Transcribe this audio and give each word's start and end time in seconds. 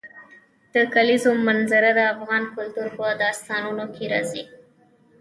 د 0.73 0.75
کلیزو 0.93 1.31
منظره 1.47 1.89
د 1.95 1.99
افغان 2.13 2.43
کلتور 2.55 2.89
په 2.97 3.05
داستانونو 3.23 3.85
کې 3.95 4.05
راځي. 4.13 4.43